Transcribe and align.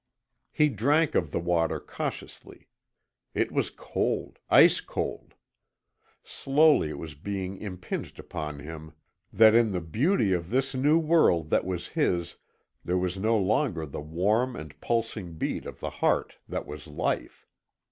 He 0.51 0.69
drank 0.69 1.13
of 1.13 1.29
the 1.29 1.39
water 1.39 1.79
cautiously. 1.79 2.67
It 3.35 3.51
was 3.51 3.69
cold 3.69 4.39
ice 4.49 4.79
cold. 4.81 5.35
Slowly 6.23 6.89
it 6.89 6.97
was 6.97 7.13
being 7.13 7.55
impinged 7.57 8.17
upon 8.17 8.57
him 8.61 8.93
that 9.31 9.53
in 9.53 9.73
the 9.73 9.79
beauty 9.79 10.33
of 10.33 10.49
this 10.49 10.73
new 10.73 10.97
world 10.97 11.51
that 11.51 11.65
was 11.65 11.89
his 11.89 12.37
there 12.83 12.97
was 12.97 13.19
no 13.19 13.37
longer 13.37 13.85
the 13.85 14.01
warm 14.01 14.55
and 14.55 14.81
pulsing 14.81 15.35
beat 15.35 15.67
of 15.67 15.79
the 15.81 15.91
heart 15.91 16.39
that 16.49 16.65
was 16.65 16.87
life. 16.87 17.45